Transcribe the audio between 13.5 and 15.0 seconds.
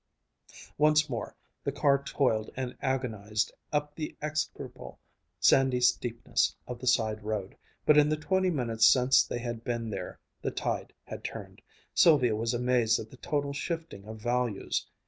shifting of values.